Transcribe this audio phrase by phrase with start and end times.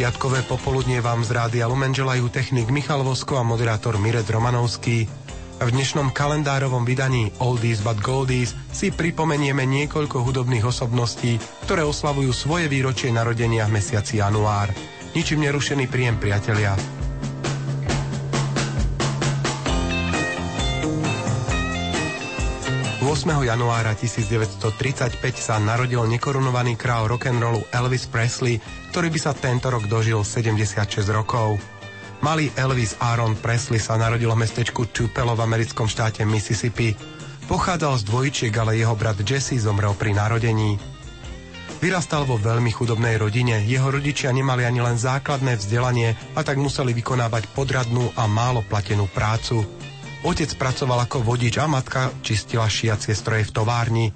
[0.00, 5.04] Piatkové popoludnie vám z Rádia Lumen želajú technik Michal Vosko a moderátor Miret Romanovský.
[5.60, 11.36] V dnešnom kalendárovom vydaní Oldies but Goldies si pripomenieme niekoľko hudobných osobností,
[11.68, 14.72] ktoré oslavujú svoje výročie narodenia v mesiaci január.
[15.12, 16.99] Ničím nerušený príjem priatelia.
[23.10, 23.26] 8.
[23.42, 28.62] januára 1935 sa narodil nekorunovaný král rock'n'rollu Elvis Presley,
[28.94, 31.58] ktorý by sa tento rok dožil 76 rokov.
[32.22, 36.94] Malý Elvis Aaron Presley sa narodil v mestečku Tupelo v americkom štáte Mississippi.
[37.50, 40.78] Pochádzal z dvojčiek, ale jeho brat Jesse zomrel pri narodení.
[41.82, 46.94] Vyrastal vo veľmi chudobnej rodine, jeho rodičia nemali ani len základné vzdelanie a tak museli
[46.94, 49.79] vykonávať podradnú a málo platenú prácu.
[50.20, 54.06] Otec pracoval ako vodič a matka čistila šiacie stroje v továrni.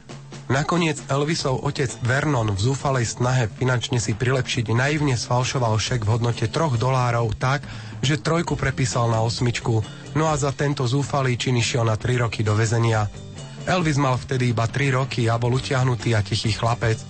[0.52, 6.44] Nakoniec Elvisov otec Vernon v zúfalej snahe finančne si prilepšiť naivne sfalšoval šek v hodnote
[6.52, 7.64] troch dolárov tak,
[8.04, 9.80] že trojku prepísal na osmičku,
[10.12, 13.08] no a za tento zúfalý čin išiel na tri roky do väzenia.
[13.64, 17.00] Elvis mal vtedy iba 3 roky a bol utiahnutý a tichý chlapec.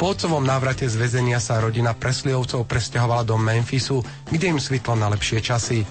[0.00, 4.00] Po otcovom návrate z väzenia sa rodina Presliovcov presťahovala do Memphisu,
[4.32, 5.84] kde im svitlo na lepšie časy.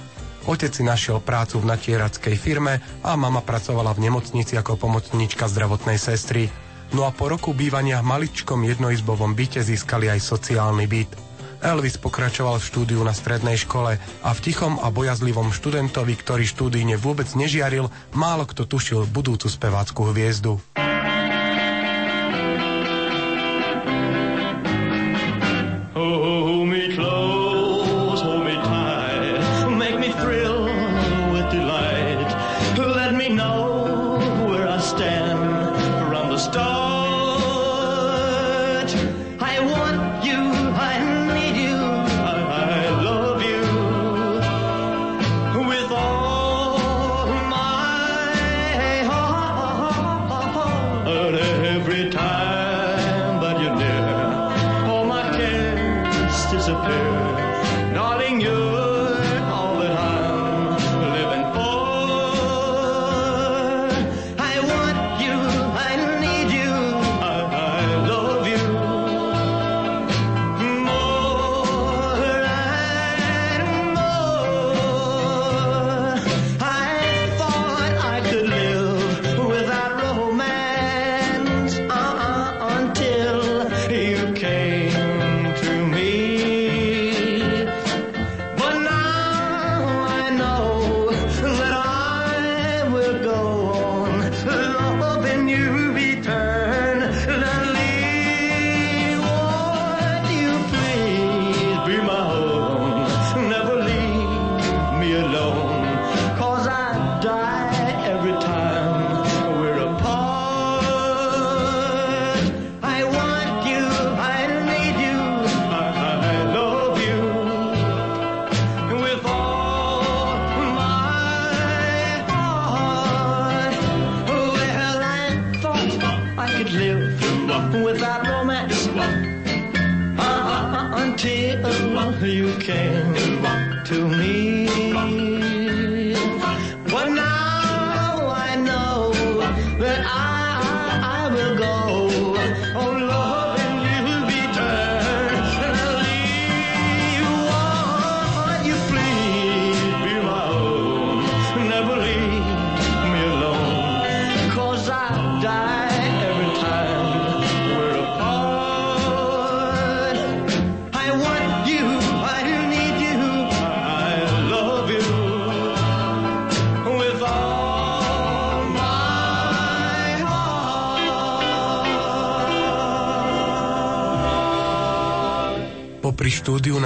[0.47, 5.99] Otec si našiel prácu v natierackej firme a mama pracovala v nemocnici ako pomocníčka zdravotnej
[5.99, 6.47] sestry.
[6.95, 11.11] No a po roku bývania v maličkom jednoizbovom byte získali aj sociálny byt.
[11.59, 16.95] Elvis pokračoval v štúdiu na strednej škole a v tichom a bojazlivom študentovi, ktorý štúdíne
[16.95, 20.63] vôbec nežiaril, málo kto tušil budúcu spevácku hviezdu.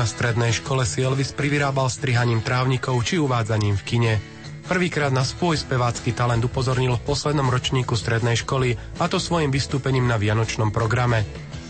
[0.01, 4.13] Na strednej škole si Elvis privyrábal strihaním trávnikov či uvádzaním v kine.
[4.65, 10.09] Prvýkrát na svoj spevácky talent upozornil v poslednom ročníku strednej školy, a to svojim vystúpením
[10.09, 11.21] na vianočnom programe.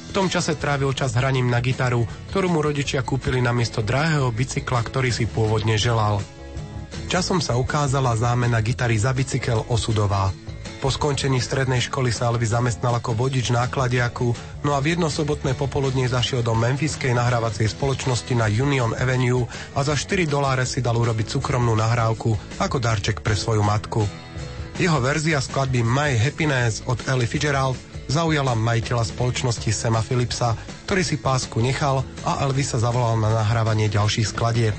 [0.07, 4.79] V tom čase trávil čas hraním na gitaru, ktorú mu rodičia kúpili namiesto drahého bicykla,
[4.79, 6.23] ktorý si pôvodne želal.
[7.11, 10.31] Časom sa ukázala zámena gitary za bicykel osudová.
[10.79, 15.57] Po skončení strednej školy sa Elvis zamestnal ako vodič nákladiaku, no a v jedno sobotné
[15.57, 20.97] popoludne zašiel do Memphiskej nahrávacej spoločnosti na Union Avenue a za 4 doláre si dal
[20.97, 24.05] urobiť súkromnú nahrávku ako darček pre svoju matku.
[24.81, 27.77] Jeho verzia skladby My Happiness od Ellie Fitzgerald
[28.09, 30.57] zaujala majiteľa spoločnosti Sema Philipsa,
[30.89, 34.75] ktorý si pásku nechal a Elvis sa zavolal na nahrávanie ďalších skladieb.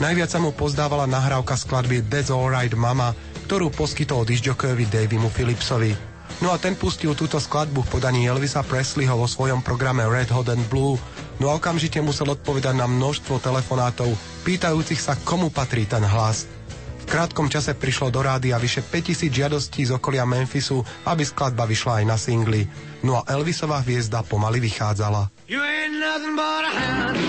[0.00, 3.14] Najviac sa mu pozdávala nahrávka skladby That's Alright Mama,
[3.46, 6.13] ktorú poskytol disjokejovi Davymu Philipsovi.
[6.42, 10.50] No a ten pustil túto skladbu v podaní Elvisa Presleyho vo svojom programe Red Hot
[10.50, 10.98] and Blue,
[11.38, 14.12] no a okamžite musel odpovedať na množstvo telefonátov,
[14.42, 16.50] pýtajúcich sa, komu patrí ten hlas.
[17.04, 22.00] V krátkom čase prišlo do rádia vyše 5000 žiadostí z okolia Memphisu, aby skladba vyšla
[22.00, 22.64] aj na singli.
[23.04, 25.28] No a Elvisová hviezda pomaly vychádzala.
[25.28, 25.32] A.
[25.44, 27.24] You ain't nothing but a hound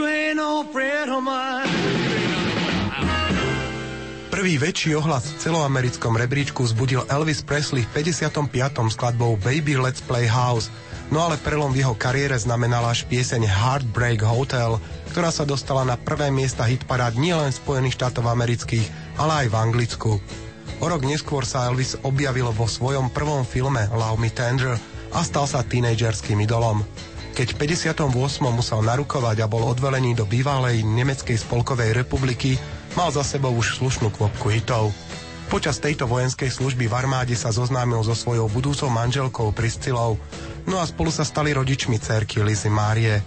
[0.00, 1.68] You ain't no friend of mine.
[4.32, 8.48] Prvý väčší ohlas v celoamerickom rebríčku vzbudil Elvis Presley v 55.
[8.96, 10.72] skladbou Baby Let's Play House,
[11.12, 14.80] no ale prelom v jeho kariére znamenala až pieseň Heartbreak Hotel,
[15.12, 20.12] ktorá sa dostala na prvé miesta hitparád nielen Spojených štátov amerických, ale aj v Anglicku.
[20.80, 24.80] O rok neskôr sa Elvis objavil vo svojom prvom filme Love Me Tender
[25.12, 26.80] a stal sa tínedžerským idolom.
[27.30, 28.10] Keď v 58.
[28.50, 32.58] musel narukovať a bol odvelený do bývalej Nemeckej spolkovej republiky,
[32.98, 34.90] mal za sebou už slušnú kvopku hitov.
[35.50, 40.14] Počas tejto vojenskej služby v armáde sa zoznámil so svojou budúcou manželkou Priscilou,
[40.66, 43.18] no a spolu sa stali rodičmi cerky Lizy Márie.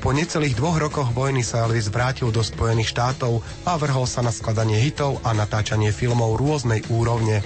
[0.00, 4.32] Po necelých dvoch rokoch vojny sa Elvis vrátil do Spojených štátov a vrhol sa na
[4.32, 7.44] skladanie hitov a natáčanie filmov rôznej úrovne.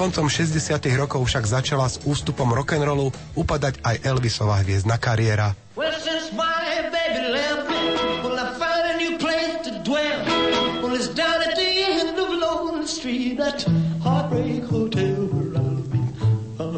[0.00, 0.80] Koncom 60.
[0.96, 5.52] rokov však začala s ústupom rock'n'rollu upadať aj Elvisova hviezdna kariéra.
[5.76, 5.92] I'll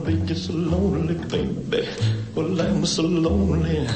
[0.02, 0.18] be.
[0.18, 1.86] I'll lonely, baby.
[2.34, 3.86] Well, I'm so lonely.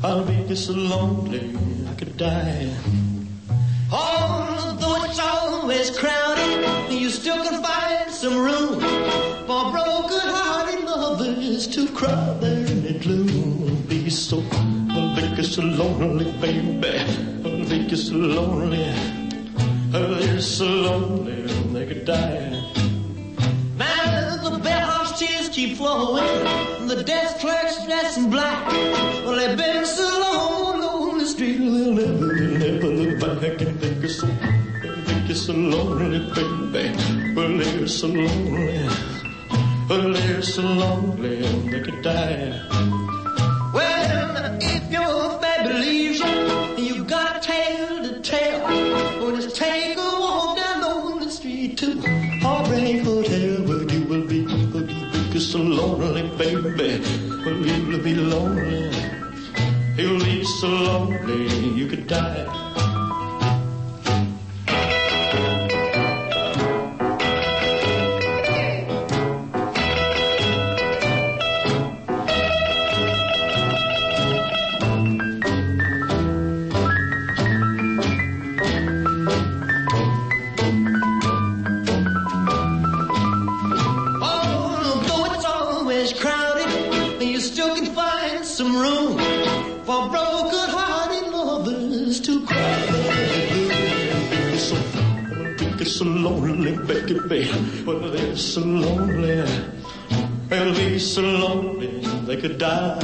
[0.00, 1.52] I'll be just so lonely,
[1.84, 3.11] I could die.
[3.94, 8.80] Although it's always crowded, you still can find some room
[9.46, 13.84] for broken-hearted lovers to cry there in the gloom.
[13.88, 14.42] Be so,
[14.90, 17.04] I'll be so lonely, baby.
[17.68, 18.86] Be just so lonely.
[19.92, 21.42] I'll be so lonely,
[21.74, 22.48] they could die.
[23.76, 28.72] Now the bellhop's tears keep flowing, the desk clerk's dressed in black.
[29.24, 30.11] Well, they've been so
[32.80, 36.18] you think so, think so lonely,
[36.72, 37.34] baby.
[37.34, 38.88] Well, they're so lonely.
[39.88, 42.60] Well, they're so lonely they could die.
[43.74, 48.60] Well, if your baby leaves you, you got a tale to tell.
[49.20, 50.80] Well, just take a walk down
[51.20, 52.00] the street to
[52.40, 57.02] Heartbreak Hotel where you will be, will be, be so lonely, baby.
[57.44, 58.90] Well, you'll be lonely.
[59.96, 62.61] You'll be so lonely you could die.
[95.82, 97.50] They're so lonely, baby.
[97.82, 99.42] Well, they're so lonely.
[100.46, 103.02] They'll be so lonely they could die.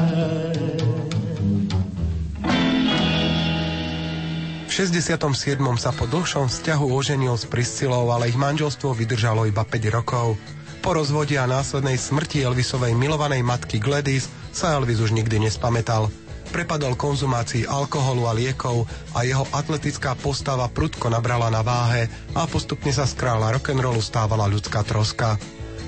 [4.62, 5.58] V 67.
[5.74, 10.38] sa po dlhšom vzťahu oženil s Priscilou, ale ich manželstvo vydržalo iba 5 rokov.
[10.78, 16.06] Po rozvode a následnej smrti Elvisovej milovanej matky Gladys sa Elvis už nikdy nespamätal.
[16.48, 22.90] Prepadol konzumácii alkoholu a liekov a jeho atletická postava prudko nabrala na váhe a postupne
[22.90, 25.36] sa z kráľa rock'n'rollu stávala ľudská troska.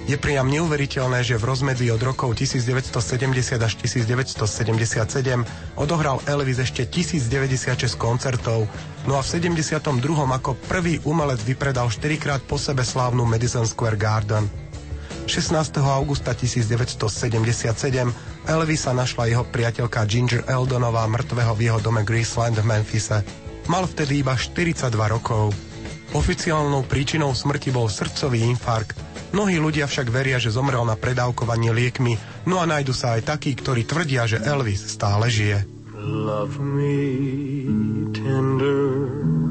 [0.09, 7.95] Je priam neuveriteľné, že v rozmedzi od rokov 1970 až 1977 odohral Elvis ešte 1096
[7.95, 8.67] koncertov,
[9.07, 9.87] no a v 72.
[10.11, 14.51] ako prvý umelec vypredal 4 krát po sebe slávnu Madison Square Garden.
[15.31, 15.79] 16.
[15.79, 17.47] augusta 1977
[18.49, 23.21] Elvisa našla jeho priateľka Ginger Eldonová mŕtvého v jeho dome Graceland v Memphise.
[23.69, 25.53] Mal vtedy iba 42 rokov.
[26.11, 28.99] Oficiálnou príčinou smrti bol srdcový infarkt.
[29.31, 32.19] Mnohí ľudia však veria, že zomrel na predávkovanie liekmi,
[32.51, 35.63] no a nájdu sa aj takí, ktorí tvrdia, že Elvis stále žije.
[36.01, 36.99] Love me
[38.11, 39.07] tender,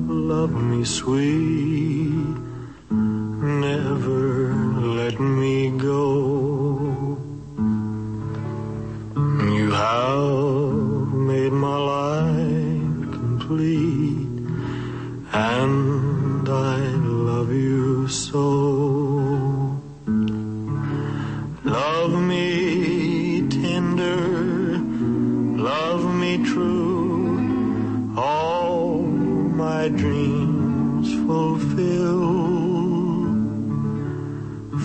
[0.09, 2.35] love me sweet,
[3.39, 4.51] never
[4.99, 6.28] let me go.
[9.79, 14.37] Have made my life complete,
[15.31, 16.79] and I
[17.29, 18.45] love you so.
[21.63, 24.19] Love me tender,
[25.71, 29.01] love me true, all
[29.65, 32.27] my dreams fulfill.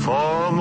[0.04, 0.53] For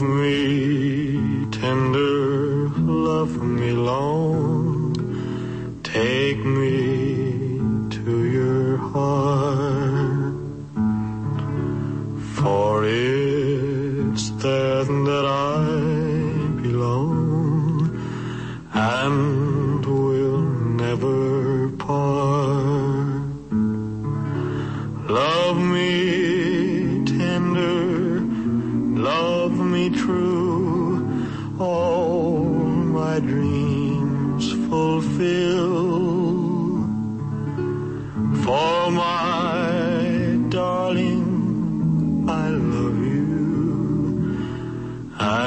[0.00, 0.77] me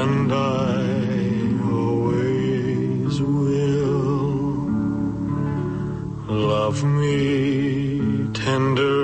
[0.03, 0.81] and I
[1.77, 4.01] always will.
[6.27, 7.17] Love me
[8.33, 9.00] tender,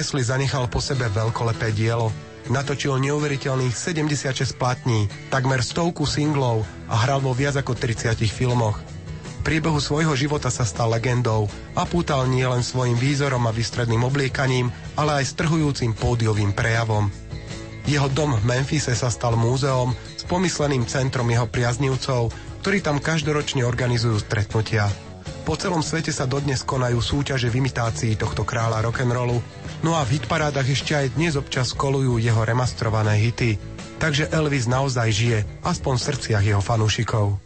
[0.00, 2.08] Presley zanechal po sebe veľkolepé dielo.
[2.48, 8.80] Natočil neuveriteľných 76 platní, takmer stovku singlov a hral vo viac ako 30 filmoch.
[8.80, 14.72] V priebehu svojho života sa stal legendou a pútal nielen svojim výzorom a výstredným obliekaním,
[14.96, 17.12] ale aj strhujúcim pódiovým prejavom.
[17.84, 22.32] Jeho dom v Memphise sa stal múzeom s pomysleným centrom jeho priaznivcov,
[22.64, 24.88] ktorí tam každoročne organizujú stretnutia.
[25.50, 29.42] Po celom svete sa dodnes konajú súťaže v imitácii tohto kráľa rock'n'rollu,
[29.82, 33.58] no a v hitparádach ešte aj dnes občas kolujú jeho remastrované hity.
[33.98, 37.42] Takže Elvis naozaj žije, aspoň v srdciach jeho fanúšikov.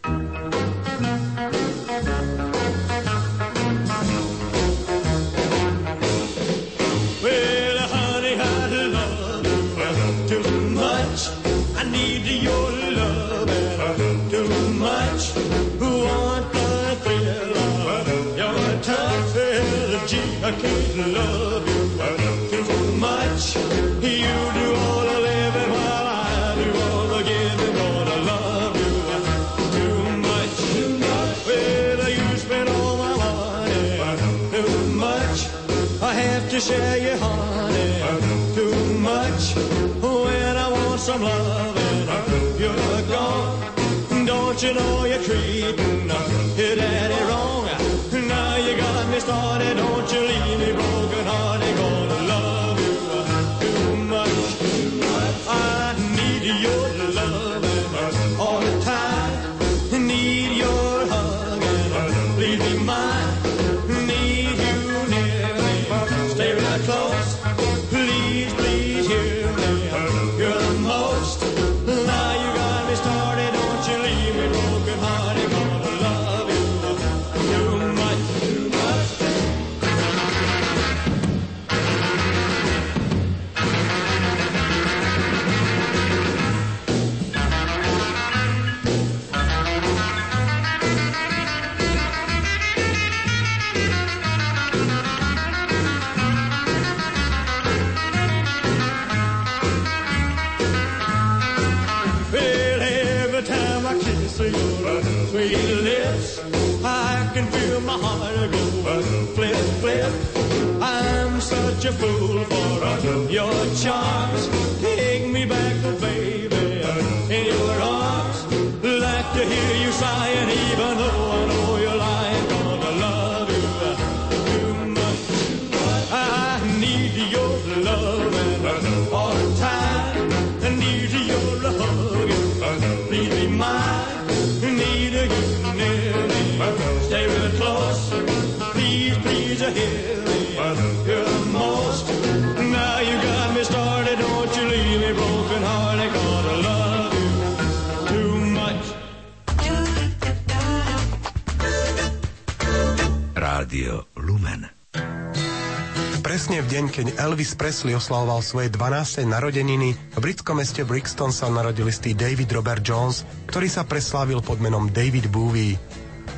[157.45, 159.21] Elvis Presley oslavoval svoje 12.
[159.29, 164.57] narodeniny, v britskom meste Brixton sa narodil istý David Robert Jones, ktorý sa preslávil pod
[164.57, 165.77] menom David Bowie.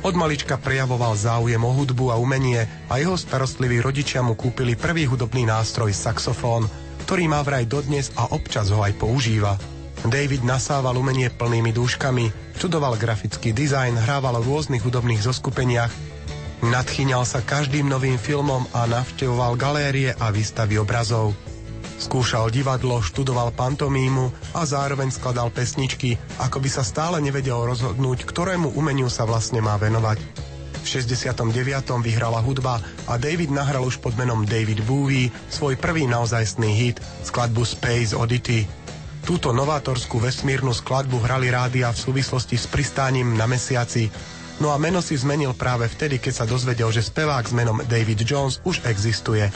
[0.04, 5.08] Od malička prejavoval záujem o hudbu a umenie a jeho starostliví rodičia mu kúpili prvý
[5.08, 6.68] hudobný nástroj saxofón,
[7.08, 9.56] ktorý má vraj dodnes a občas ho aj používa.
[10.04, 15.88] David nasával umenie plnými dúškami, študoval grafický dizajn, hrával v rôznych hudobných zoskupeniach
[16.58, 21.30] Nadchýňal sa každým novým filmom a navštevoval galérie a výstavy obrazov.
[22.02, 28.74] Skúšal divadlo, študoval pantomímu a zároveň skladal pesničky, ako by sa stále nevedel rozhodnúť, ktorému
[28.74, 30.18] umeniu sa vlastne má venovať.
[30.82, 31.46] V 69.
[32.02, 37.62] vyhrala hudba a David nahral už pod menom David Bowie svoj prvý naozajstný hit, skladbu
[37.62, 38.66] Space Oddity.
[39.22, 44.10] Túto novátorskú vesmírnu skladbu hrali rádia v súvislosti s pristáním na mesiaci
[44.58, 48.26] No a meno si zmenil práve vtedy, keď sa dozvedel, že spevák s menom David
[48.26, 49.46] Jones už existuje.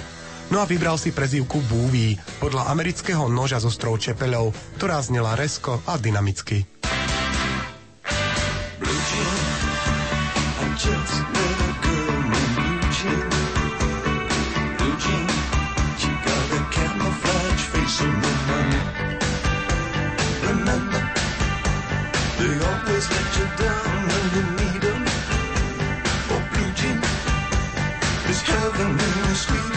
[0.55, 5.83] No a vybral si prezývku Bowie podľa amerického noža z ostrov Čepeľov, ktorá znela resko
[5.91, 6.62] a dynamicky.
[23.03, 24.92] Let you down when you need 'em.
[28.45, 29.72] Heaven and sweeter than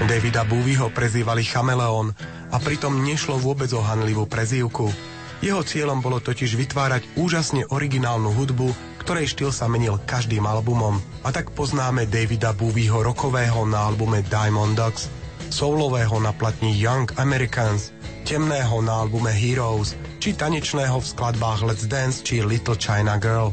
[0.00, 2.16] Davida Bowieho prezývali chameleón
[2.48, 4.88] a pritom nešlo vôbec o hanlivú prezývku.
[5.44, 8.72] Jeho cieľom bolo totiž vytvárať úžasne originálnu hudbu,
[9.04, 11.00] ktorej štýl sa menil každým albumom.
[11.24, 15.12] A tak poznáme Davida Bowieho rokového na albume Diamond Dogs,
[15.52, 17.92] soulového na platni Young Americans,
[18.24, 23.52] temného na albume Heroes, či tanečného v skladbách Let's Dance či Little China Girl.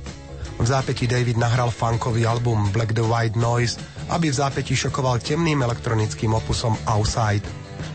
[0.57, 3.77] V zápäti David nahral funkový album Black the White Noise,
[4.11, 7.43] aby v zápäti šokoval temným elektronickým opusom Outside.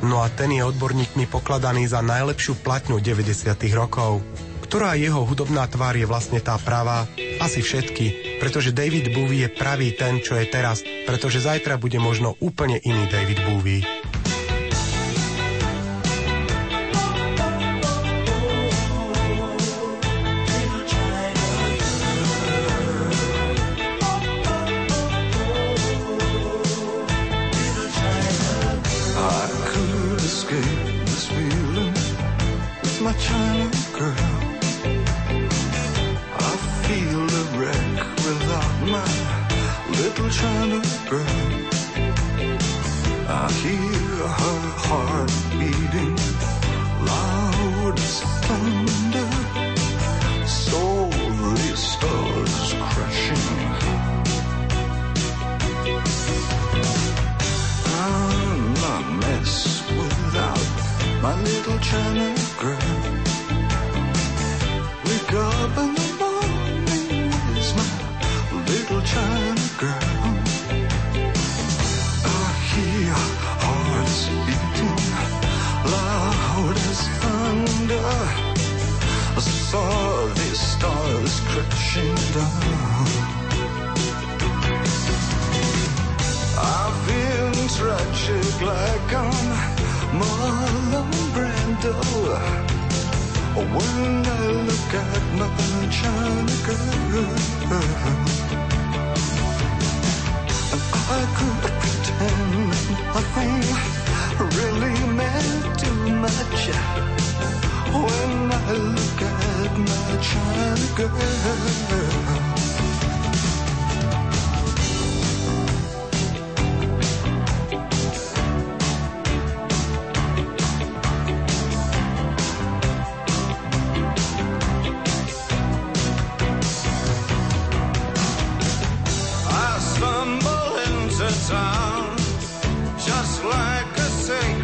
[0.03, 3.55] No a ten je odborníkmi pokladaný za najlepšiu platňu 90.
[3.77, 4.19] rokov.
[4.67, 7.05] Ktorá jeho hudobná tvár je vlastne tá pravá?
[7.39, 12.35] Asi všetky, pretože David Bowie je pravý ten, čo je teraz, pretože zajtra bude možno
[12.41, 13.85] úplne iný David Bowie.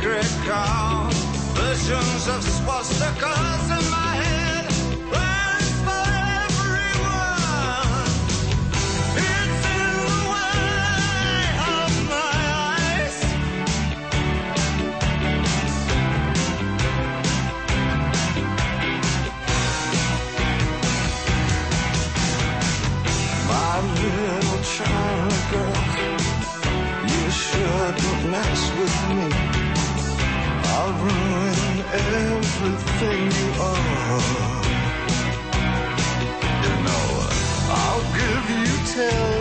[0.00, 1.08] Sacred cow.
[1.54, 4.08] Visions of swastikas in my
[31.92, 34.62] everything you are.
[36.64, 37.07] You know,
[37.70, 39.38] I'll give you television.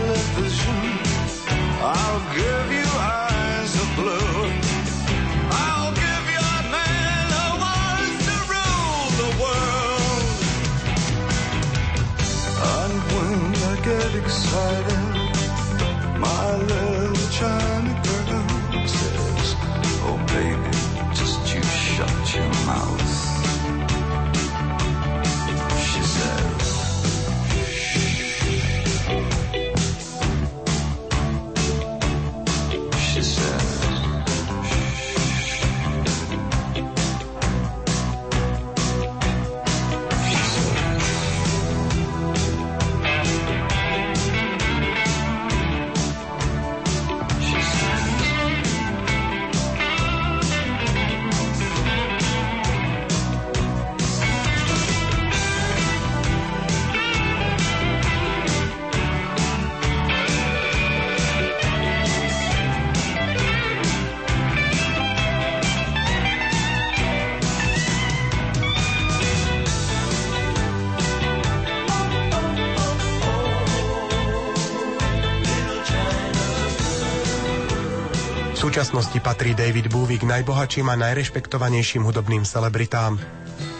[79.18, 83.18] Súčasnosti patrí David Bowie k najbohatším a najrešpektovanejším hudobným celebritám.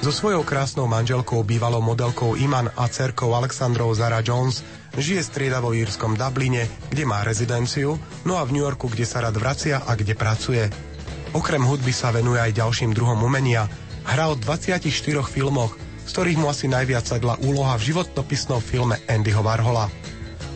[0.02, 4.66] So svojou krásnou manželkou, bývalou modelkou Iman a cerkou Alexandrou Zara Jones
[4.98, 7.94] žije striedavo v írskom Dubline, kde má rezidenciu,
[8.26, 10.66] no a v New Yorku, kde sa rád vracia a kde pracuje.
[11.30, 13.70] Okrem hudby sa venuje aj ďalším druhom umenia.
[14.10, 14.90] Hral v 24
[15.22, 19.86] filmoch, z ktorých mu asi najviac sadla úloha v životopisnom filme Andyho Warhola.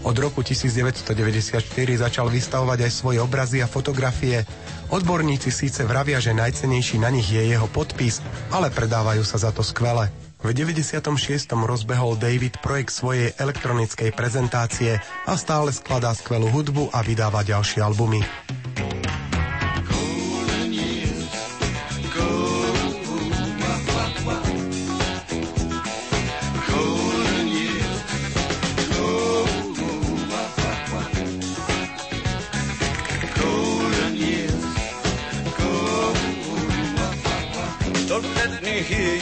[0.02, 1.62] Od roku 1994
[2.02, 4.42] začal vystavovať aj svoje obrazy a fotografie.
[4.90, 8.18] Odborníci síce vravia, že najcenejší na nich je jeho podpis,
[8.50, 10.10] ale predávajú sa za to skvele.
[10.42, 11.06] V 96.
[11.54, 18.26] rozbehol David projekt svojej elektronickej prezentácie a stále skladá skvelú hudbu a vydáva ďalšie albumy.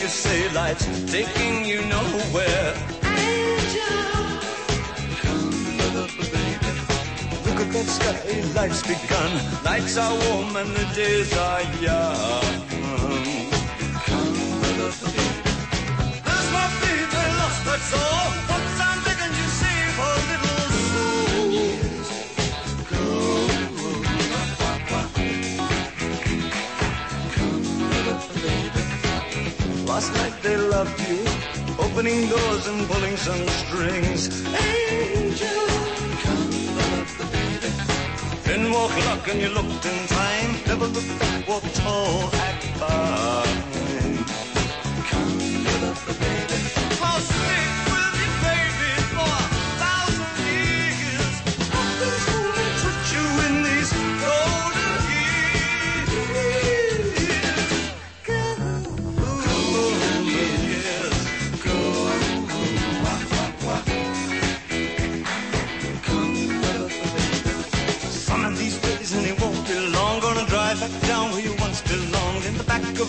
[0.01, 2.75] Me hear you say life's taking you nowhere.
[7.45, 9.65] Look at that sky, life's begun.
[9.65, 12.69] Nights are warm and the days are young.
[16.25, 18.11] There's my baby lost, that's all.
[18.11, 18.50] What's I'm begging
[30.43, 31.25] they loved you,
[31.79, 34.45] opening doors and pulling some strings.
[34.47, 35.67] Angel,
[36.25, 37.71] come love the baby.
[38.45, 40.51] Then walk luck and you looked in time.
[40.67, 43.70] Never look back, walk tall, act fine.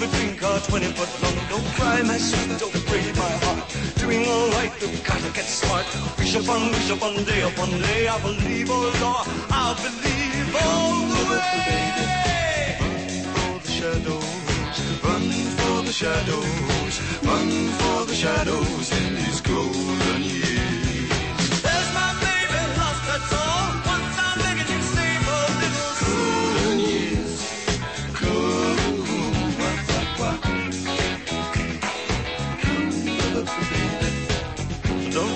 [0.03, 1.35] Of a green car, 20 foot long.
[1.49, 3.63] Don't cry, my sweet, don't break my heart.
[3.95, 5.85] Doing alright, you've gotta get smart.
[6.17, 8.07] Wish upon, wish upon, day upon day.
[8.07, 12.77] I believe, oh Lord, I believe all the way.
[12.81, 12.99] Run
[13.35, 15.25] for the shadows, run
[15.59, 21.61] for the shadows, run for the shadows in these golden years.
[21.61, 23.80] There's my baby lost, that's all.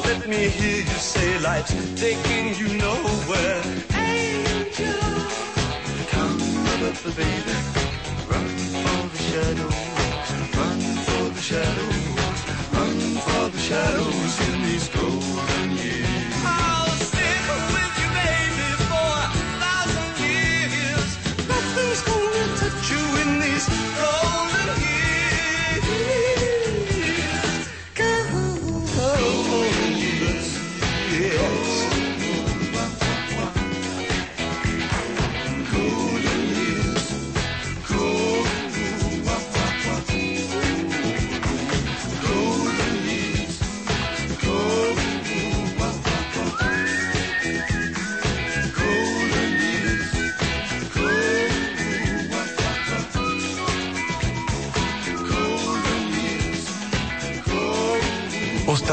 [0.07, 3.61] Let me hear you say life's taking you nowhere.
[3.95, 5.01] Angel,
[6.13, 6.41] come
[6.83, 7.55] up, baby.
[8.31, 8.49] Run
[8.83, 12.39] for the shadows, run for the shadows,
[12.75, 15.54] run for the shadows in these golden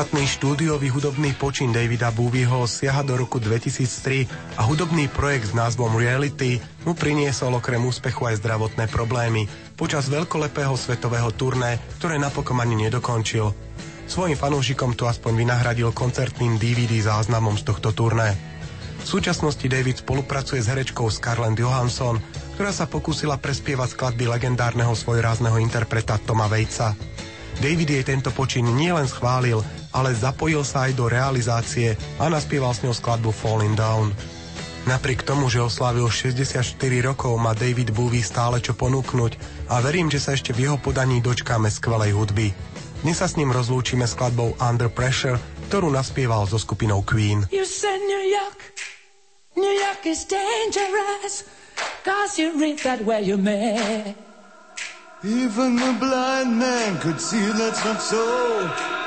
[0.02, 5.94] Ostatný štúdiový hudobný počin Davida Bowieho siaha do roku 2003 a hudobný projekt s názvom
[5.94, 9.46] Reality mu priniesol okrem úspechu aj zdravotné problémy
[9.78, 13.54] počas veľkolepého svetového turné, ktoré napokon ani nedokončil.
[14.10, 18.34] Svojim fanúšikom to aspoň vynahradil koncertným DVD záznamom z tohto turné.
[18.98, 22.18] V súčasnosti David spolupracuje s herečkou Scarlett Johansson,
[22.58, 26.90] ktorá sa pokúsila prespievať skladby legendárneho svojrázneho interpreta Toma Vejca.
[27.62, 29.62] David jej tento počin nielen schválil,
[29.92, 34.10] ale zapojil sa aj do realizácie a naspieval s ňou skladbu Falling Down.
[34.82, 36.74] Napriek tomu, že oslávil 64
[37.06, 39.38] rokov, má David Bowie stále čo ponúknuť
[39.70, 42.50] a verím, že sa ešte v jeho podaní dočkáme skvelej hudby.
[43.06, 45.38] Dnes sa s ním rozlúčime skladbou Under Pressure,
[45.70, 47.46] ktorú naspieval so skupinou Queen.
[47.54, 48.58] You said New York,
[49.54, 51.46] New York is dangerous,
[52.02, 54.18] cause you read that where you may.
[55.22, 59.01] Even the blind man could see that's not so.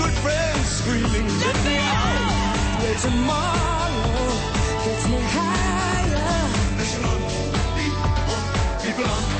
[0.00, 2.20] good friends screaming, let, let me out.
[2.80, 3.00] out.
[3.02, 4.28] Tomorrow
[4.84, 6.40] gets me higher.
[8.82, 9.39] People on.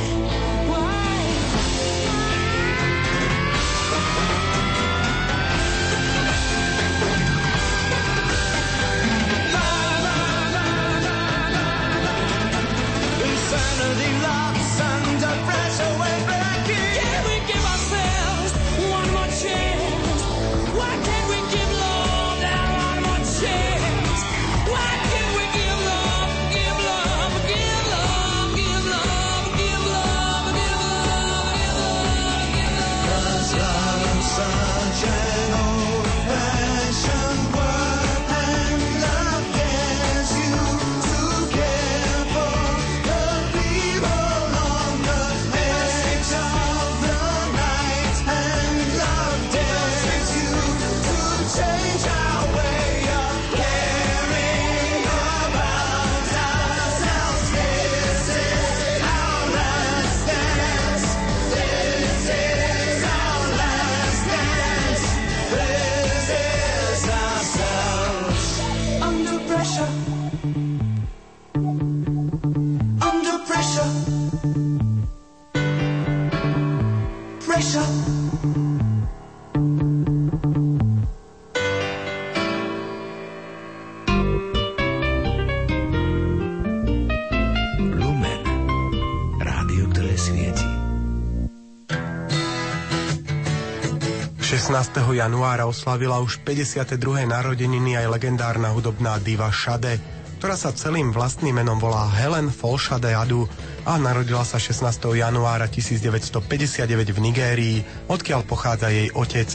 [95.13, 96.97] Januára oslavila už 52.
[97.27, 100.01] narodeniny aj legendárna hudobná diva Shade,
[100.41, 103.45] ktorá sa celým vlastným menom volá Helen Folshade Adu
[103.85, 104.89] a narodila sa 16.
[105.13, 107.77] januára 1959 v Nigérii,
[108.09, 109.53] odkiaľ pochádza jej otec.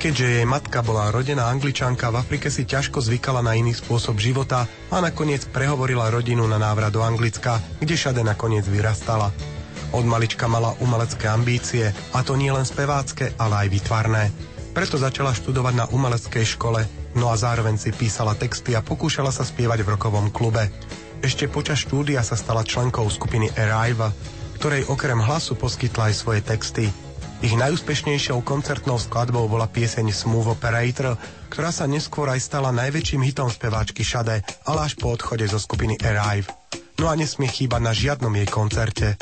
[0.00, 4.68] Keďže jej matka bola rodená angličanka, v Afrike si ťažko zvykala na iný spôsob života
[4.92, 9.32] a nakoniec prehovorila rodinu na návrat do Anglicka, kde Shade nakoniec vyrastala.
[9.90, 14.49] Od malička mala umelecké ambície, a to nie len spevácké, ale aj vytvarné.
[14.70, 16.86] Preto začala študovať na umeleckej škole,
[17.18, 20.70] no a zároveň si písala texty a pokúšala sa spievať v rokovom klube.
[21.20, 24.14] Ešte počas štúdia sa stala členkou skupiny Arrive,
[24.62, 26.86] ktorej okrem hlasu poskytla aj svoje texty.
[27.40, 31.16] Ich najúspešnejšou koncertnou skladbou bola pieseň Smooth Operator,
[31.48, 35.96] ktorá sa neskôr aj stala najväčším hitom speváčky Shade, ale až po odchode zo skupiny
[36.04, 36.52] Arrive.
[37.00, 39.16] No a nesmie chýbať na žiadnom jej koncerte.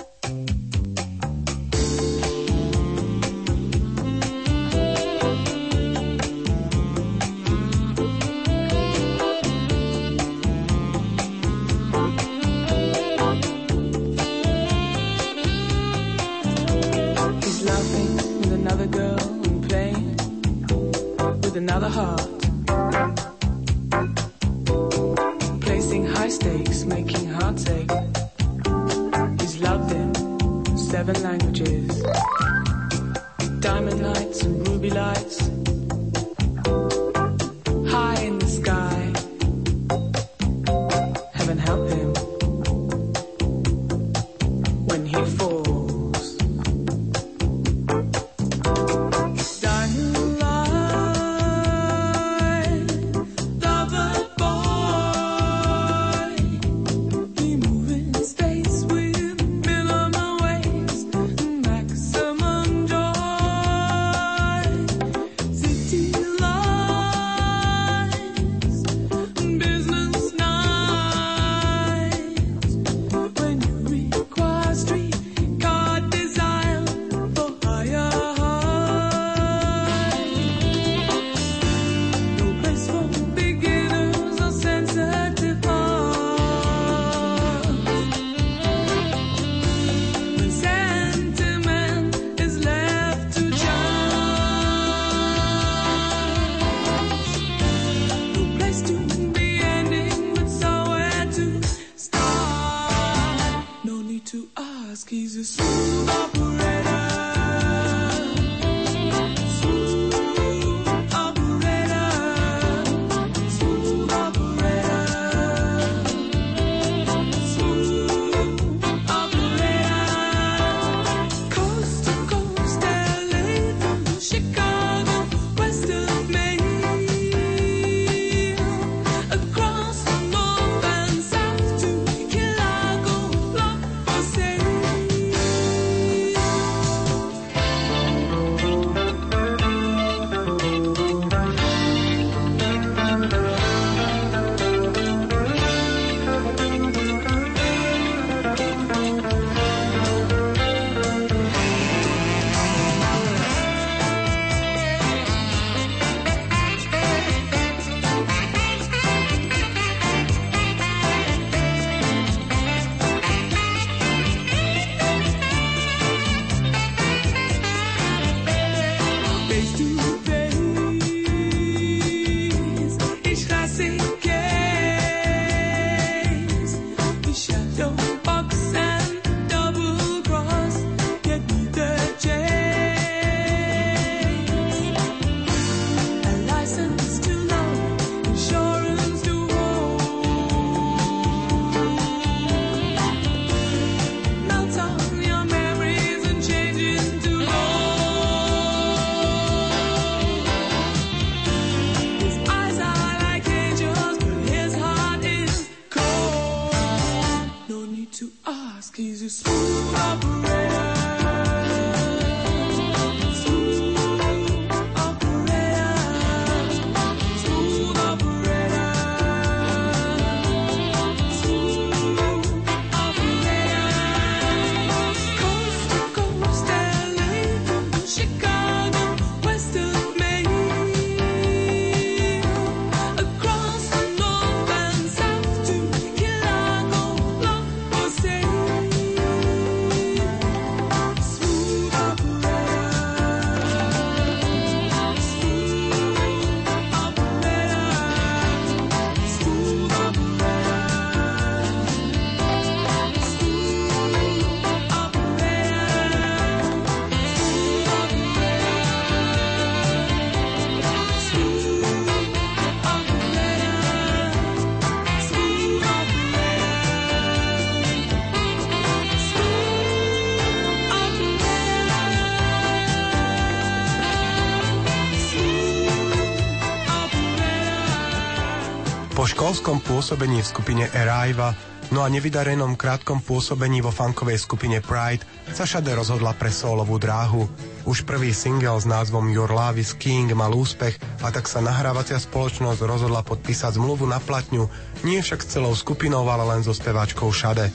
[279.39, 281.55] Školskom pôsobení v skupine Arriva,
[281.95, 285.23] no a nevydarenom krátkom pôsobení vo funkovej skupine Pride
[285.55, 287.47] sa Šade rozhodla pre solovú dráhu.
[287.87, 292.19] Už prvý single s názvom Your Love is King mal úspech a tak sa nahrávacia
[292.19, 294.67] spoločnosť rozhodla podpísať zmluvu na platňu,
[295.07, 297.71] nie však s celou skupinou, ale len so speváčkou Šade.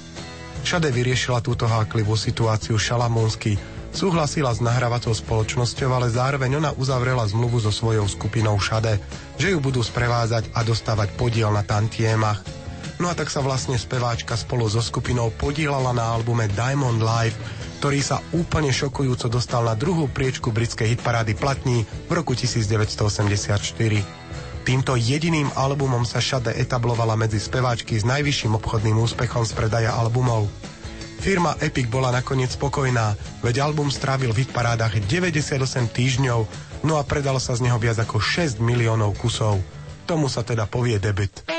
[0.68, 3.56] Šade vyriešila túto háklivú situáciu šalamúnsky,
[3.94, 8.98] Súhlasila s nahrávacou spoločnosťou, ale zároveň ona uzavrela zmluvu so svojou skupinou Šade,
[9.38, 12.42] že ju budú sprevázať a dostávať podiel na tantiemach.
[12.98, 17.38] No a tak sa vlastne speváčka spolu so skupinou podielala na albume Diamond Life,
[17.86, 23.62] ktorý sa úplne šokujúco dostal na druhú priečku britskej hitparády platní v roku 1984.
[24.64, 30.48] Týmto jediným albumom sa Šade etablovala medzi speváčky s najvyšším obchodným úspechom z predaja albumov.
[31.24, 35.56] Firma Epic bola nakoniec spokojná, veď album strávil v hitparádach 98
[35.96, 36.40] týždňov,
[36.84, 39.64] no a predalo sa z neho viac ako 6 miliónov kusov.
[40.04, 41.53] Tomu sa teda povie debit.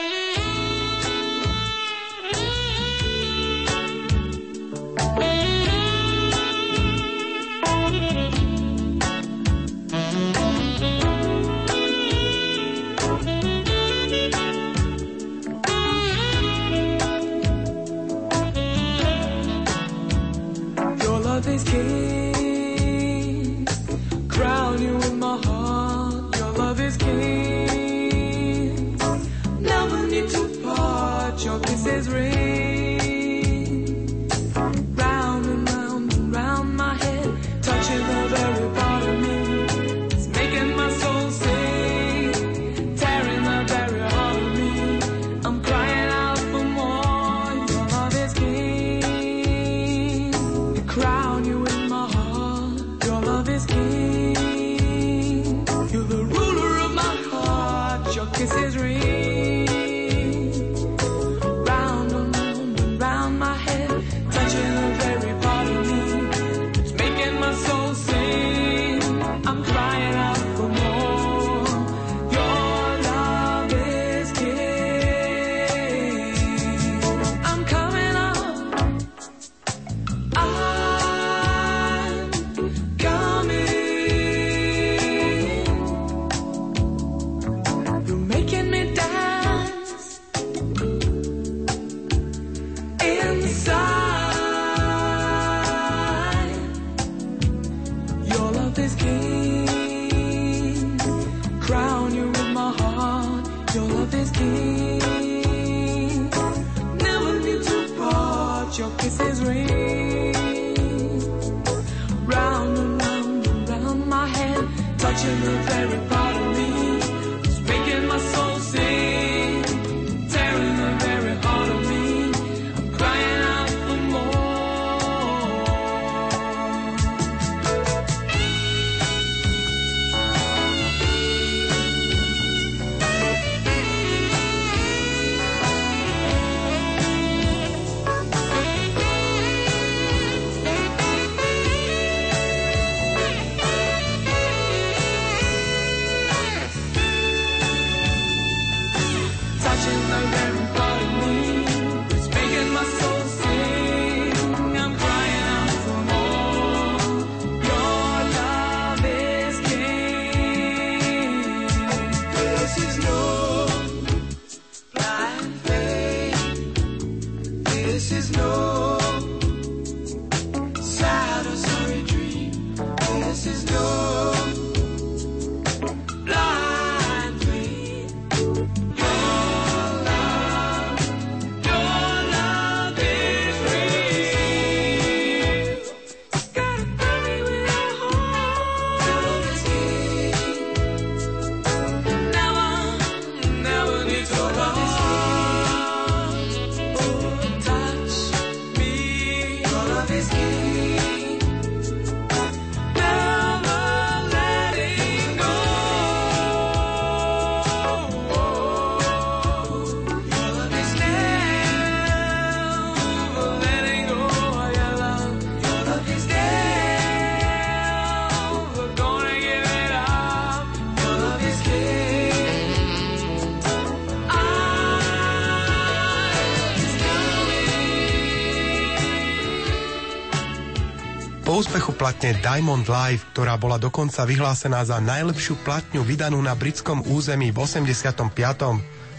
[232.04, 237.64] Platne Diamond Live, ktorá bola dokonca vyhlásená za najlepšiu platňu vydanú na britskom území v
[237.64, 238.28] 85.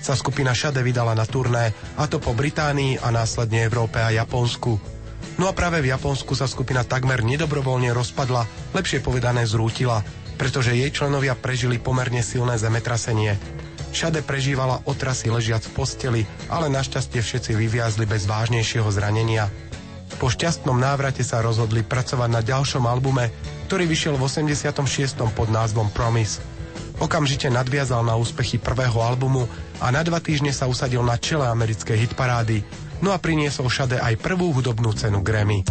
[0.06, 4.78] sa skupina Šade vydala na turné, a to po Británii a následne Európe a Japonsku.
[5.42, 8.46] No a práve v Japonsku sa skupina takmer nedobrovoľne rozpadla,
[8.78, 10.06] lepšie povedané zrútila,
[10.38, 13.34] pretože jej členovia prežili pomerne silné zemetrasenie.
[13.98, 16.22] Šade prežívala otrasy ležiac v posteli,
[16.54, 19.50] ale našťastie všetci vyviazli bez vážnejšieho zranenia.
[20.16, 23.30] Po šťastnom návrate sa rozhodli pracovať na ďalšom albume,
[23.68, 25.20] ktorý vyšiel v 86.
[25.36, 26.40] pod názvom Promise.
[26.96, 29.44] Okamžite nadviazal na úspechy prvého albumu
[29.84, 32.64] a na dva týždne sa usadil na čele americkej hitparády,
[33.04, 35.68] no a priniesol všade aj prvú hudobnú cenu Grammy.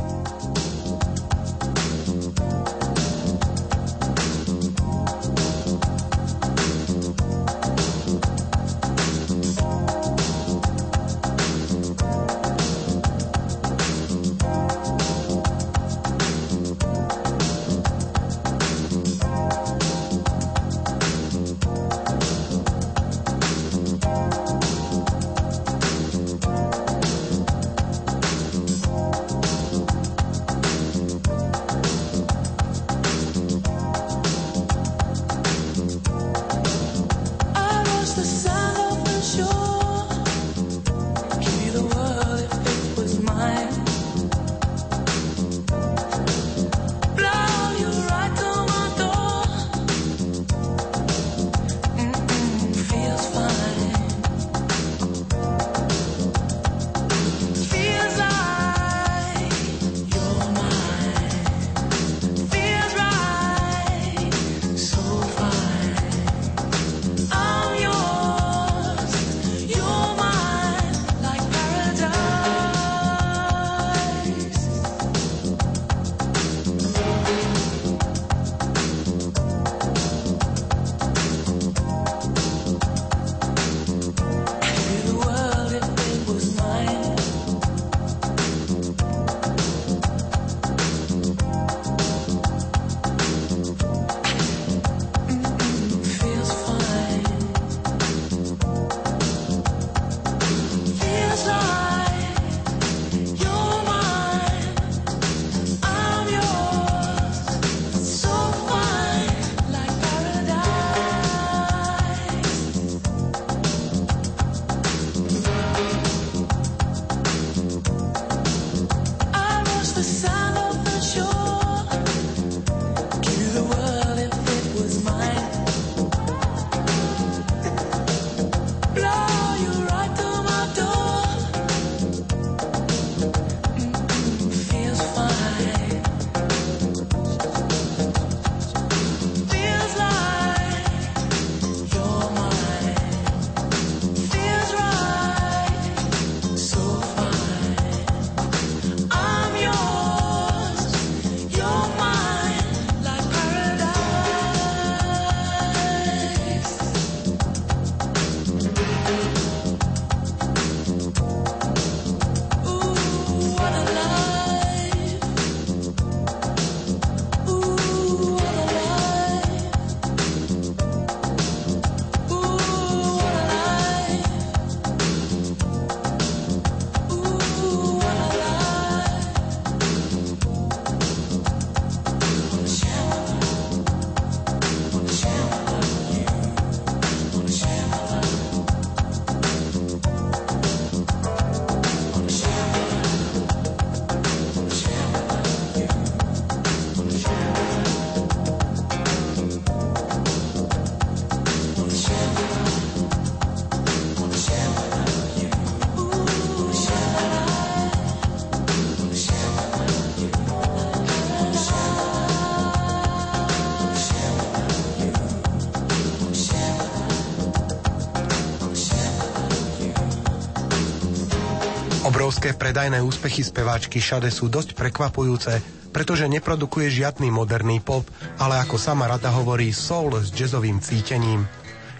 [222.64, 225.60] Predajné úspechy speváčky Šade sú dosť prekvapujúce,
[225.92, 228.08] pretože neprodukuje žiadny moderný pop,
[228.40, 231.44] ale ako sama rada hovorí soul s jazzovým cítením.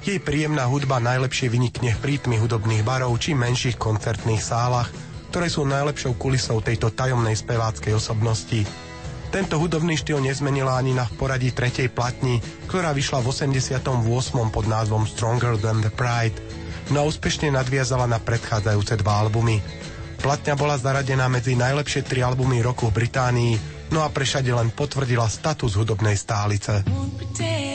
[0.01, 4.89] Jej príjemná hudba najlepšie vynikne v prítmi hudobných barov či menších koncertných sálach,
[5.29, 8.65] ktoré sú najlepšou kulisou tejto tajomnej speváckej osobnosti.
[9.29, 12.41] Tento hudobný štýl nezmenila ani na poradí tretej platni,
[12.73, 13.85] ktorá vyšla v 88.
[14.49, 16.41] pod názvom Stronger Than the Pride,
[16.89, 19.84] no úspešne nadviazala na predchádzajúce dva albumy.
[20.25, 23.53] Platňa bola zaradená medzi najlepšie tri albumy roku v Británii,
[23.93, 26.81] no a prešade len potvrdila status hudobnej stálice.
[26.81, 27.74] that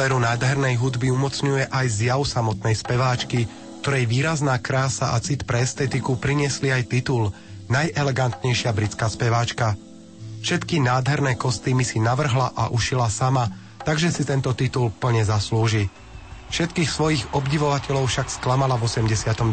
[0.00, 3.44] Atmosféru nádhernej hudby umocňuje aj zjav samotnej speváčky,
[3.84, 7.36] ktorej výrazná krása a cit pre estetiku priniesli aj titul
[7.68, 9.76] Najelegantnejšia britská speváčka.
[10.40, 13.52] Všetky nádherné kostýmy si navrhla a ušila sama,
[13.84, 15.92] takže si tento titul plne zaslúži.
[16.48, 19.52] Všetkých svojich obdivovateľov však sklamala v 89.,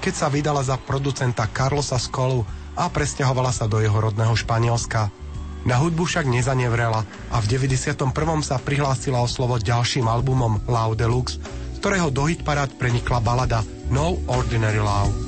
[0.00, 2.40] keď sa vydala za producenta Carlosa Skolu
[2.72, 5.12] a presťahovala sa do jeho rodného Španielska.
[5.66, 8.14] Na hudbu však nezanevrela a v 91.
[8.44, 11.42] sa prihlásila o slovo ďalším albumom Lau Deluxe,
[11.74, 15.27] z ktorého do hitparád prenikla balada No Ordinary Love.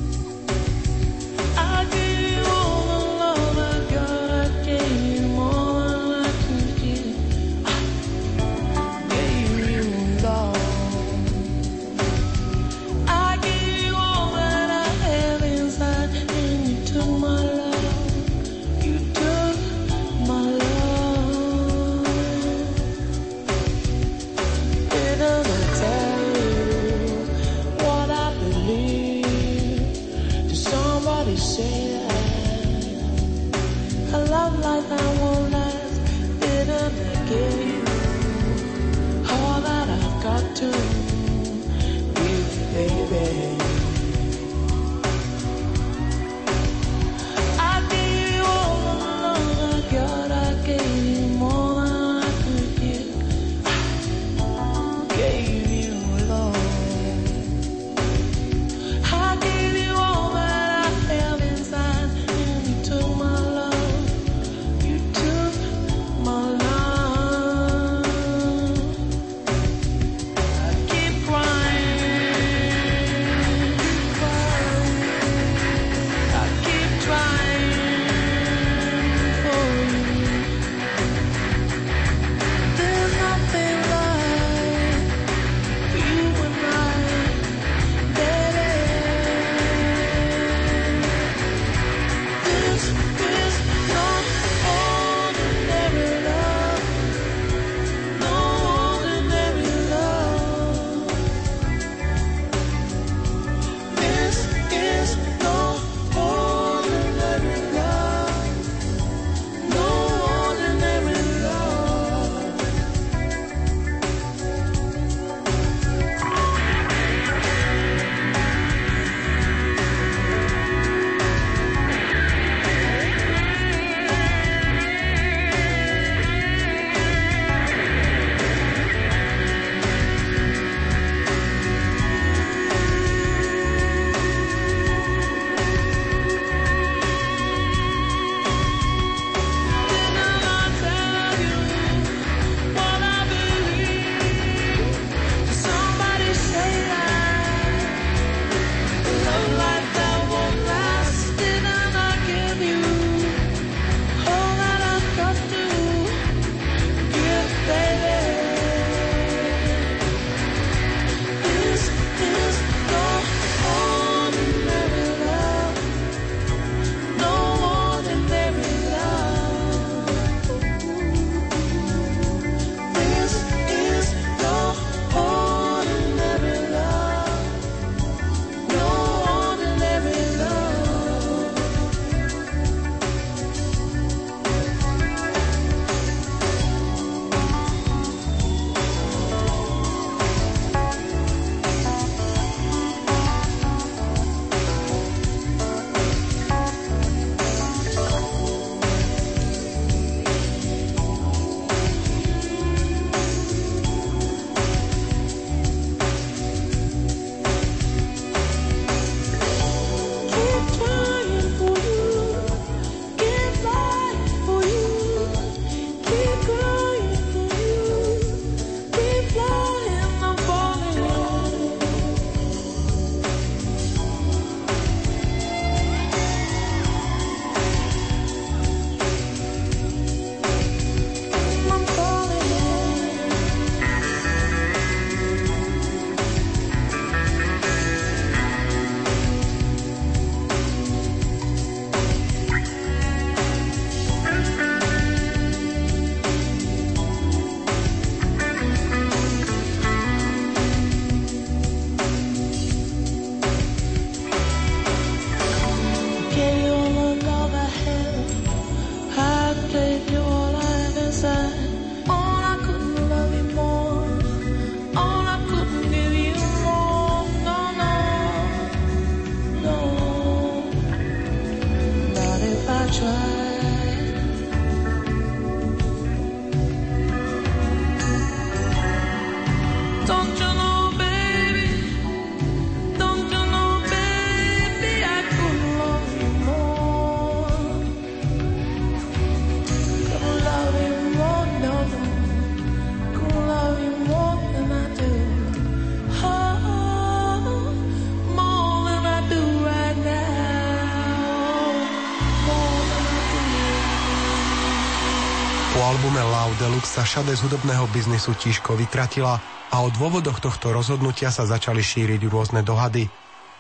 [306.61, 309.41] Benelux sa šade z hudobného biznisu tížko vytratila
[309.73, 313.09] a o dôvodoch tohto rozhodnutia sa začali šíriť rôzne dohady.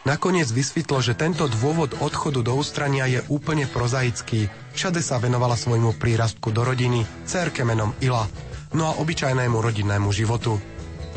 [0.04, 4.52] Nakoniec vysvetlo, že tento dôvod odchodu do ústrania je úplne prozaický.
[4.76, 8.28] Všade sa venovala svojmu prírastku do rodiny, cerke menom Ila,
[8.76, 10.60] no a obyčajnému rodinnému životu.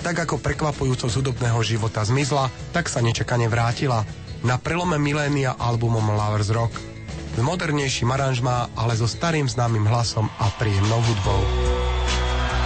[0.08, 4.08] Tak ako prekvapujúco z hudobného života zmizla, tak sa nečakane vrátila.
[4.48, 6.80] Na prelome milénia albumom Lovers Rock.
[7.36, 11.73] S modernejším aranžmá, ale so starým známym hlasom a príjemnou hudbou.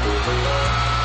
[0.04, 0.97] Thank you.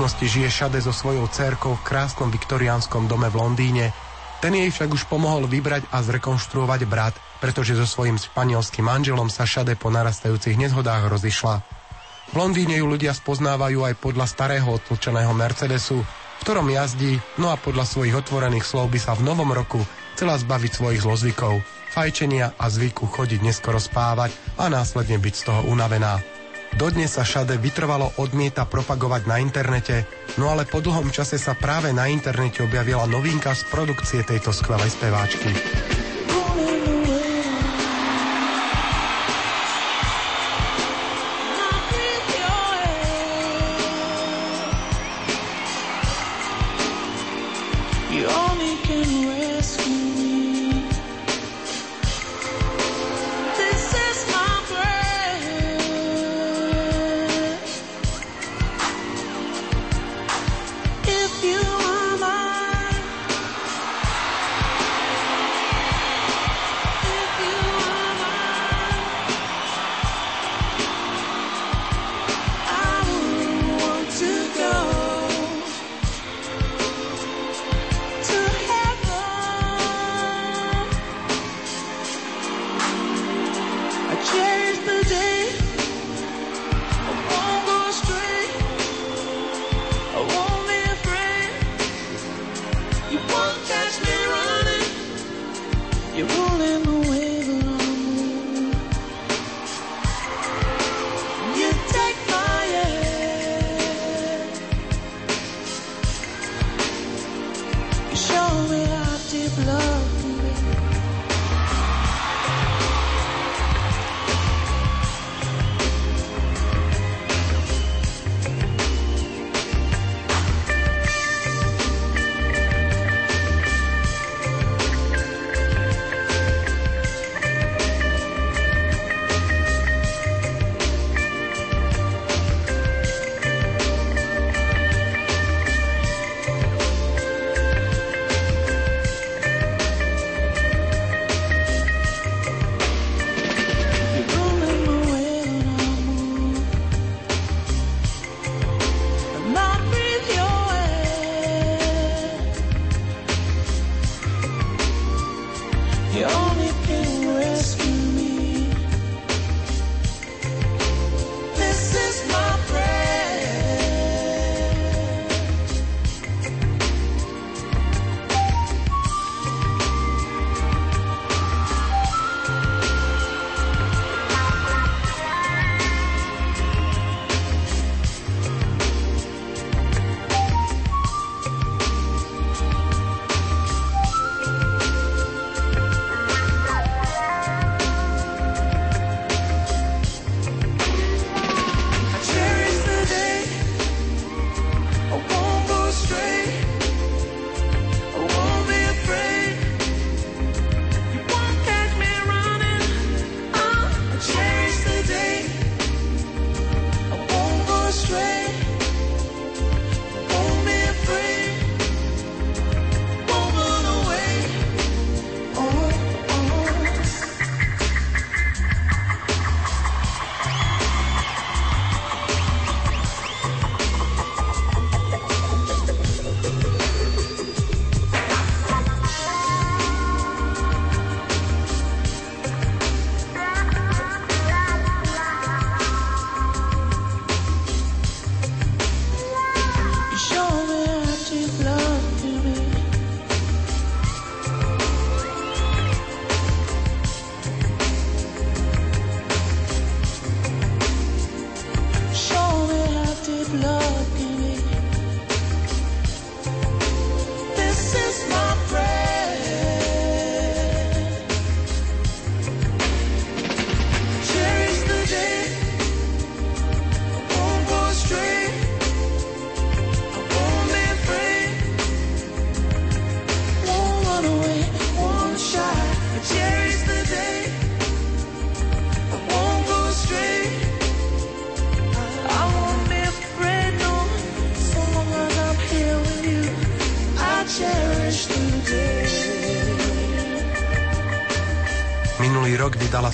[0.00, 3.92] Súčasnosti žije Šade so svojou dcérkou v krásnom viktoriánskom dome v Londýne.
[4.40, 9.44] Ten jej však už pomohol vybrať a zrekonštruovať brat, pretože so svojím španielským manželom sa
[9.44, 11.60] Šade po narastajúcich nezhodách rozišla.
[12.32, 17.60] V Londýne ju ľudia spoznávajú aj podľa starého odtlčeného Mercedesu, v ktorom jazdí, no a
[17.60, 19.84] podľa svojich otvorených slov by sa v novom roku
[20.16, 21.60] chcela zbaviť svojich zlozvykov,
[21.92, 26.39] fajčenia a zvyku chodiť neskoro spávať a následne byť z toho unavená.
[26.80, 30.08] Dodnes sa Šade vytrvalo odmieta propagovať na internete,
[30.40, 34.88] no ale po dlhom čase sa práve na internete objavila novinka z produkcie tejto skvelej
[34.88, 35.52] speváčky.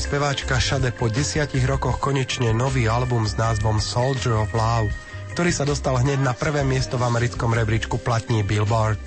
[0.06, 4.94] Speváčka Šade po desiatich rokoch konečne nový album s názvom Soldier of Love.
[5.34, 9.02] ktorý sa dostal hneď na prvé miesto v americkom rebríčku platní Billboard.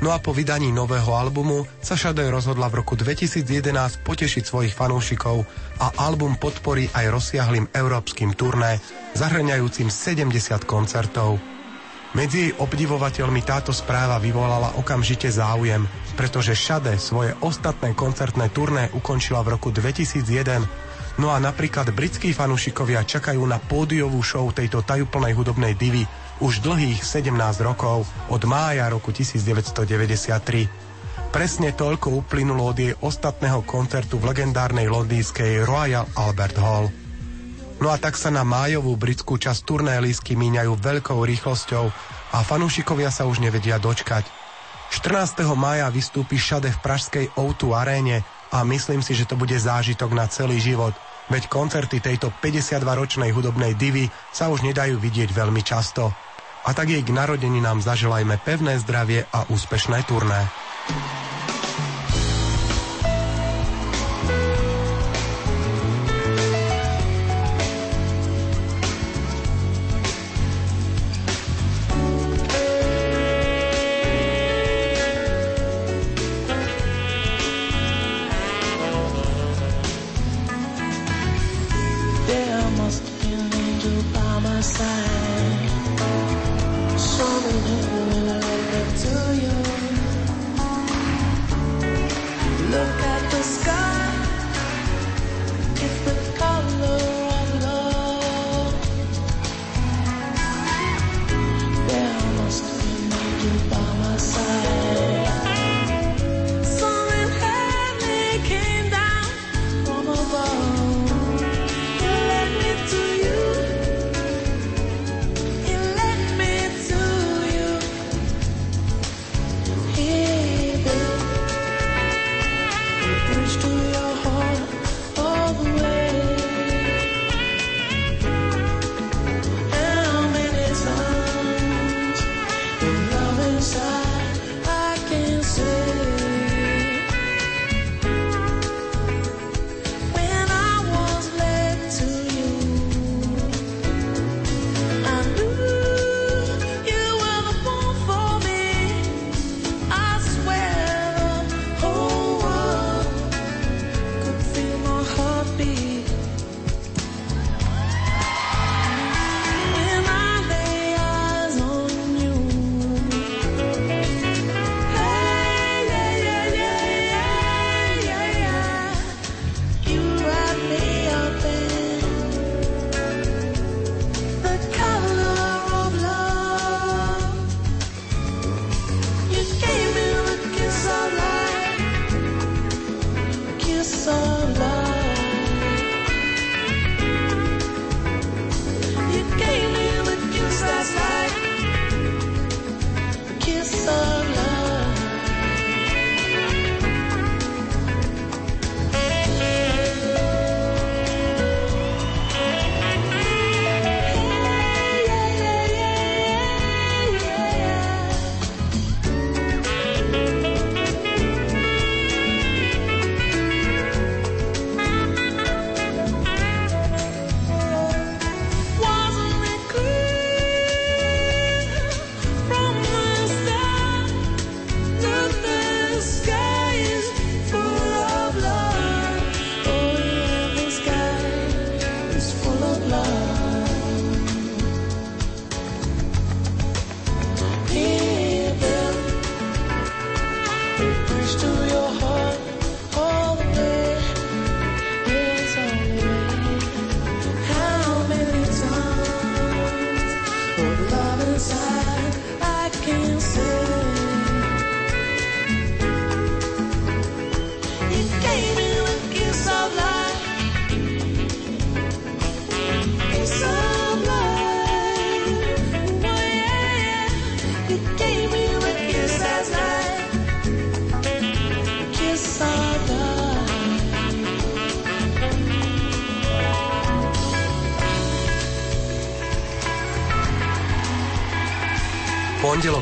[0.00, 5.44] No a po vydaní nového albumu sa Sade rozhodla v roku 2011 potešiť svojich fanúšikov
[5.76, 8.80] a album podporí aj rozsiahlým európskym turné,
[9.12, 10.32] zahrňajúcim 70
[10.64, 11.36] koncertov.
[12.16, 15.84] Medzi jej obdivovateľmi táto správa vyvolala okamžite záujem,
[16.14, 23.04] pretože Šade svoje ostatné koncertné turné ukončila v roku 2001 No a napríklad britskí fanúšikovia
[23.04, 26.08] čakajú na pódiovú show tejto tajúplnej hudobnej divy
[26.40, 30.64] už dlhých 17 rokov od mája roku 1993.
[31.28, 36.88] Presne toľko uplynulo od jej ostatného koncertu v legendárnej londýnskej Royal Albert Hall.
[37.84, 41.84] No a tak sa na májovú britskú časť turné lísky míňajú veľkou rýchlosťou
[42.32, 44.39] a fanúšikovia sa už nevedia dočkať.
[44.90, 45.46] 14.
[45.54, 50.26] mája vystúpi Šade v pražskej O2 aréne a myslím si, že to bude zážitok na
[50.26, 50.92] celý život–
[51.30, 56.10] veď koncerty tejto 52-ročnej hudobnej divy sa už nedajú vidieť veľmi často.
[56.66, 60.44] A tak jej k narodení nám zaželajme pevné zdravie a úspešné turné.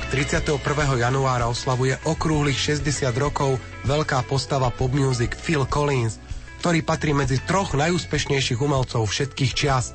[0.08, 0.64] 31.
[0.96, 6.16] januára oslavuje okrúhlych 60 rokov veľká postava pop music Phil Collins,
[6.64, 9.92] ktorý patrí medzi troch najúspešnejších umelcov všetkých čias.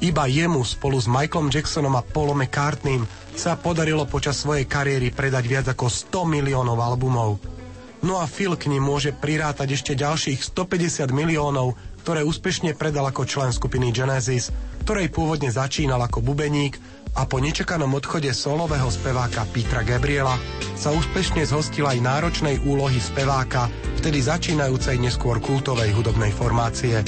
[0.00, 3.04] Iba jemu spolu s Michaelom Jacksonom a Paulom McCartneym
[3.36, 7.36] sa podarilo počas svojej kariéry predať viac ako 100 miliónov albumov.
[8.00, 13.28] No a Phil k ním môže prirátať ešte ďalších 150 miliónov, ktoré úspešne predal ako
[13.28, 14.48] člen skupiny Genesis,
[14.88, 16.80] ktorej pôvodne začínal ako bubeník
[17.16, 20.38] a po nečakanom odchode solového speváka Petra Gabriela
[20.78, 23.68] sa úspešne zhostil aj náročnej úlohy speváka,
[24.00, 27.02] vtedy začínajúcej neskôr kultovej hudobnej formácie.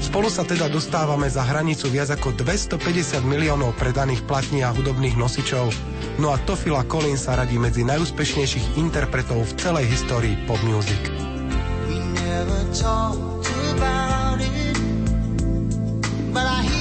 [0.00, 5.70] Spolu sa teda dostávame za hranicu viac ako 250 miliónov predaných platní a hudobných nosičov,
[6.16, 10.98] no a Tofila Collins sa radí medzi najúspešnejších interpretov v celej histórii pop music.
[11.86, 14.76] We never talked about it,
[16.32, 16.79] but I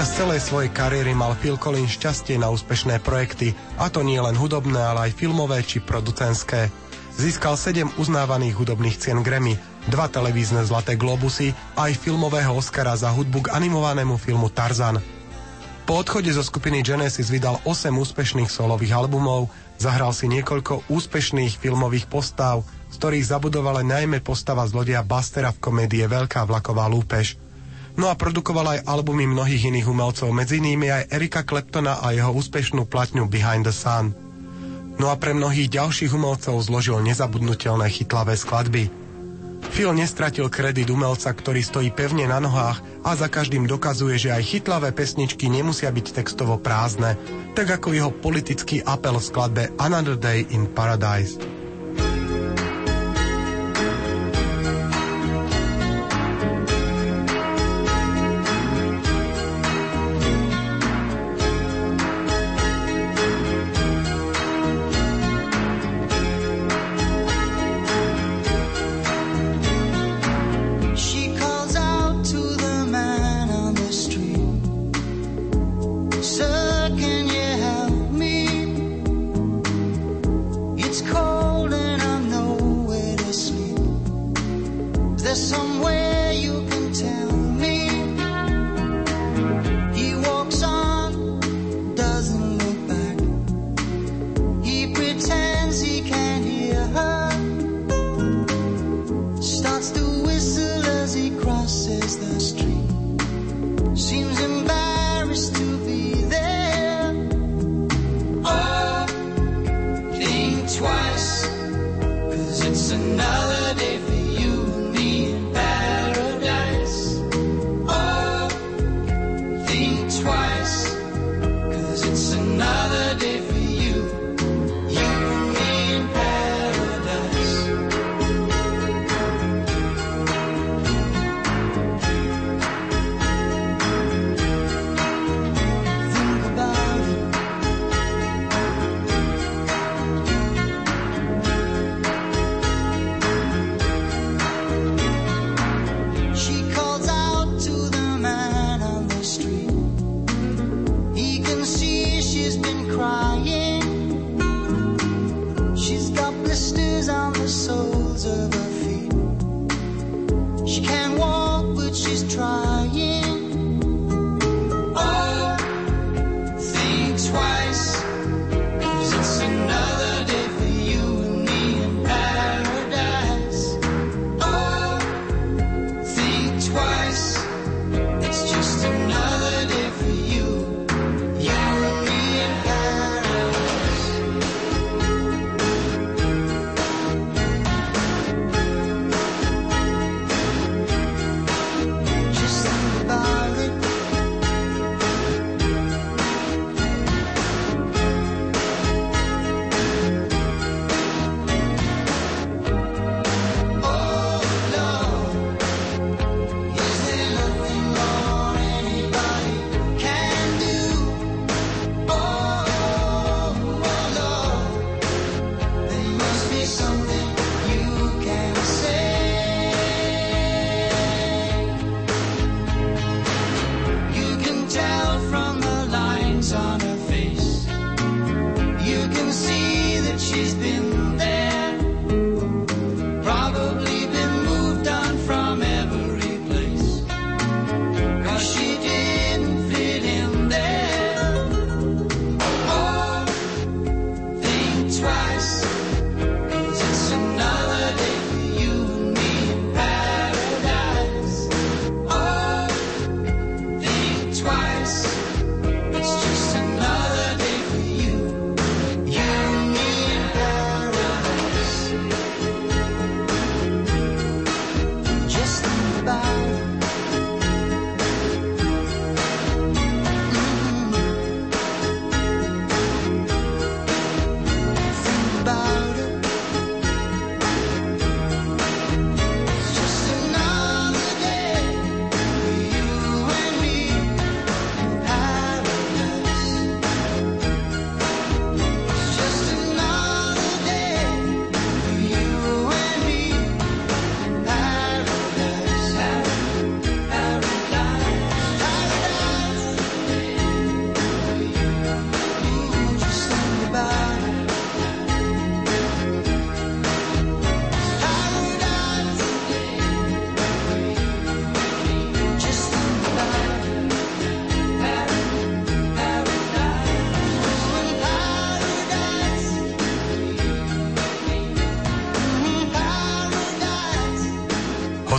[0.00, 4.32] Počas celej svojej kariéry mal Phil Collins šťastie na úspešné projekty, a to nie len
[4.32, 6.72] hudobné, ale aj filmové či producentské.
[7.20, 9.60] Získal 7 uznávaných hudobných cien Grammy,
[9.92, 15.04] dva televízne Zlaté globusy a aj filmového Oscara za hudbu k animovanému filmu Tarzan.
[15.84, 22.08] Po odchode zo skupiny Genesis vydal 8 úspešných solových albumov, zahral si niekoľko úspešných filmových
[22.08, 27.49] postav, z ktorých zabudovala najmä postava zlodeja Bastera v komédie Veľká vlaková lúpež.
[28.00, 32.32] No a produkoval aj albumy mnohých iných umelcov, medzi nimi aj Erika Claptona a jeho
[32.32, 34.16] úspešnú platňu Behind the Sun.
[34.96, 38.88] No a pre mnohých ďalších umelcov zložil nezabudnutelné chytlavé skladby.
[39.76, 44.48] Phil nestratil kredit umelca, ktorý stojí pevne na nohách a za každým dokazuje, že aj
[44.48, 47.20] chytlavé pesničky nemusia byť textovo prázdne,
[47.52, 51.49] tak ako jeho politický apel v skladbe Another Day in Paradise.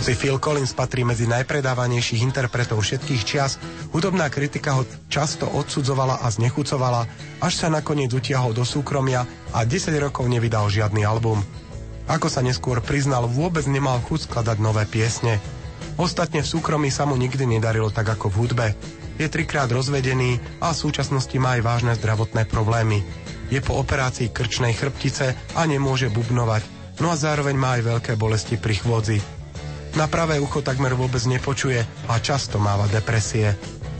[0.02, 3.62] Hoci Phil Collins patrí medzi najpredávanejších interpretov všetkých čias,
[3.94, 7.06] hudobná kritika ho často odsudzovala a znechucovala,
[7.38, 9.22] až sa nakoniec utiahol do súkromia
[9.54, 11.38] a 10 rokov nevydal žiadny album.
[12.10, 15.38] Ako sa neskôr priznal, vôbec nemal chuť skladať nové piesne.
[15.94, 18.66] Ostatne v súkromí sa mu nikdy nedarilo tak ako v hudbe.
[19.22, 23.06] Je trikrát rozvedený a v súčasnosti má aj vážne zdravotné problémy.
[23.54, 26.66] Je po operácii krčnej chrbtice a nemôže bubnovať,
[26.98, 29.31] no a zároveň má aj veľké bolesti pri chôdzi.
[29.92, 33.52] Na pravé ucho takmer vôbec nepočuje a často máva depresie.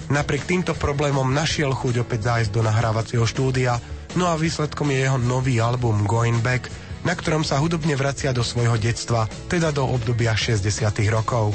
[0.09, 3.77] Napriek týmto problémom našiel chuť opäť zájsť do nahrávacieho štúdia,
[4.16, 6.73] no a výsledkom je jeho nový album Going Back,
[7.05, 10.64] na ktorom sa hudobne vracia do svojho detstva, teda do obdobia 60.
[11.12, 11.52] rokov.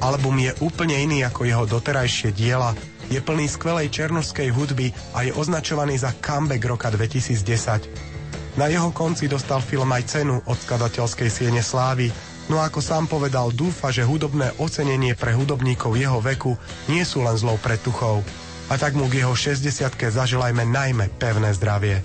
[0.00, 2.72] Album je úplne iný ako jeho doterajšie diela,
[3.12, 8.14] je plný skvelej černožskej hudby a je označovaný za comeback roka 2010.
[8.54, 12.08] Na jeho konci dostal film aj cenu od skladateľskej siene slávy,
[12.52, 16.56] no ako sám povedal, dúfa, že hudobné ocenenie pre hudobníkov jeho veku
[16.88, 18.20] nie sú len zlou pretuchou.
[18.72, 22.00] A tak mu k jeho 60 zaželajme najmä pevné zdravie.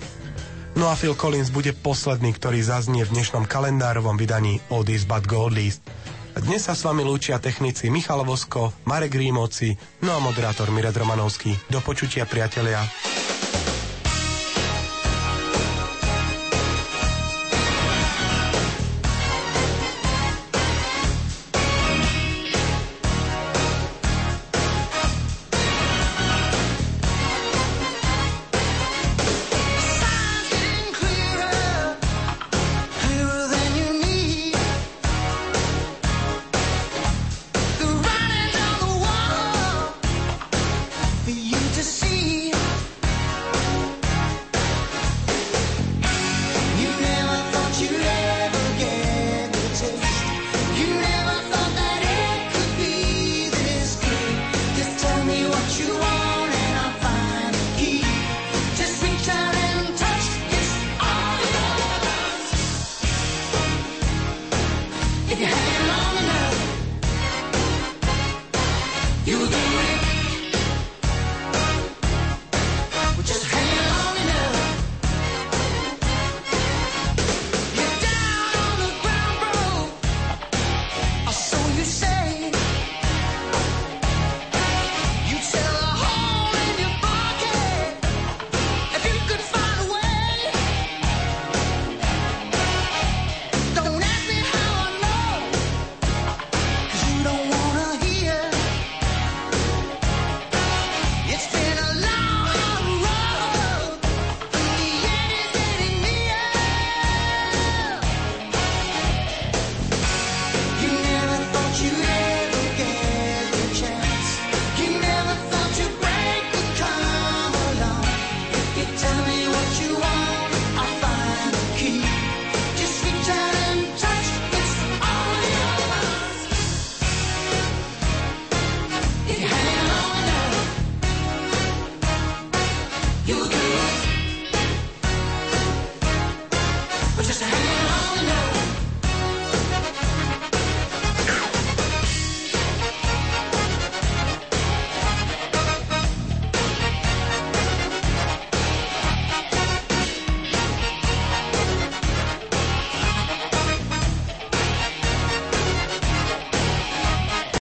[0.78, 5.82] No a Phil Collins bude posledný, ktorý zaznie v dnešnom kalendárovom vydaní Oldies but Goldies.
[6.30, 9.74] Dnes sa s vami lúčia technici Michal Vosko, Marek Rímovci,
[10.06, 11.58] no a moderátor Mired Romanovský.
[11.66, 12.80] Do počutia, priatelia.